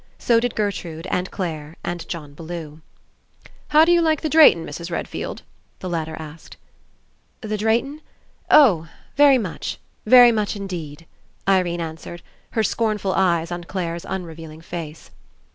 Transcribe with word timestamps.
So 0.17 0.39
did 0.39 0.55
Gertrude, 0.55 1.05
and 1.11 1.29
Clare, 1.29 1.75
and 1.83 2.09
John 2.09 2.33
Bellew. 2.33 2.81
"How 3.67 3.85
do 3.85 3.91
you 3.91 4.01
like 4.01 4.21
the 4.21 4.29
Drayton, 4.29 4.65
Mrs. 4.65 4.89
Redfield?" 4.89 5.43
the 5.77 5.87
latter 5.89 6.15
asked. 6.17 6.57
"The 7.41 7.55
Drayton? 7.55 8.01
Oh, 8.49 8.87
very 9.15 9.37
much. 9.37 9.77
Very 10.07 10.31
much 10.31 10.55
Indeed," 10.55 11.05
Irene 11.47 11.81
answered, 11.81 12.23
her 12.53 12.63
scornful 12.63 13.13
eyes 13.13 13.51
on 13.51 13.65
Clare's 13.65 14.03
unrevealing 14.05 14.61
face. 14.61 15.11